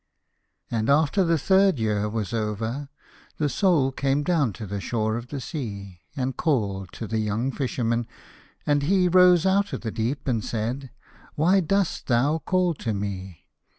And 0.71 0.89
after 0.89 1.23
the 1.23 1.37
third 1.37 1.77
year 1.77 2.09
was 2.09 2.33
over, 2.33 2.89
the 3.37 3.47
Soul 3.49 3.91
came 3.91 4.23
down 4.23 4.51
to 4.53 4.65
the 4.65 4.81
shore 4.81 5.15
of 5.15 5.27
the 5.27 5.39
sea, 5.39 5.99
and 6.15 6.35
called 6.35 6.91
to 6.93 7.05
the 7.05 7.19
young 7.19 7.51
Fisherman, 7.51 8.07
and 8.65 8.81
he 8.81 9.07
rose 9.07 9.45
out 9.45 9.73
of 9.73 9.81
the 9.81 9.91
deep 9.91 10.27
and 10.27 10.43
said," 10.43 10.89
Why 11.35 11.59
dost 11.59 12.07
thou 12.07 12.39
call 12.39 12.73
to 12.81 12.95
me 12.95 13.45